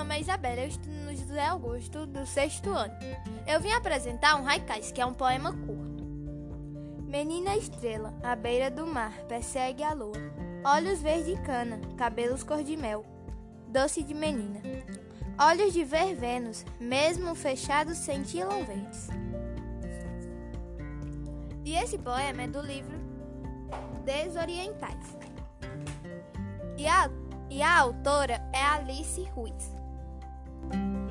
é 0.00 0.20
Isabela, 0.20 0.60
eu 0.60 0.68
estudo 0.68 0.92
no 0.92 1.16
José 1.16 1.46
Augusto 1.46 2.06
do 2.06 2.26
sexto 2.26 2.70
ano. 2.70 2.94
Eu 3.46 3.60
vim 3.60 3.72
apresentar 3.72 4.36
um 4.36 4.46
haikais, 4.46 4.92
que 4.92 5.00
é 5.00 5.06
um 5.06 5.14
poema 5.14 5.52
curto. 5.52 6.04
Menina 7.06 7.56
estrela, 7.56 8.12
à 8.22 8.36
beira 8.36 8.70
do 8.70 8.86
mar, 8.86 9.12
persegue 9.28 9.82
a 9.82 9.94
lua. 9.94 10.16
Olhos 10.64 11.00
verde 11.00 11.34
cana, 11.42 11.80
cabelos 11.96 12.42
cor 12.42 12.62
de 12.62 12.76
mel, 12.76 13.06
doce 13.68 14.02
de 14.02 14.12
menina. 14.12 14.60
Olhos 15.38 15.72
de 15.72 15.84
ver 15.84 16.14
Vênus, 16.14 16.64
mesmo 16.80 17.34
fechados, 17.34 17.98
cintilam 17.98 18.64
verdes. 18.64 19.08
E 21.64 21.74
esse 21.74 21.96
poema 21.98 22.42
é 22.42 22.46
do 22.48 22.60
livro 22.60 22.96
Desorientais. 24.04 25.16
E 26.76 26.86
a, 26.86 27.10
e 27.48 27.62
a 27.62 27.78
autora 27.78 28.42
é 28.52 28.62
Alice 28.62 29.22
Ruiz. 29.34 29.76
thank 30.70 30.96
you 30.96 31.05